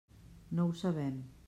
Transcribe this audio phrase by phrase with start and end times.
[0.61, 1.23] No ho sabem.